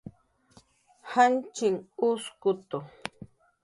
[1.11, 2.77] janchinh uskutu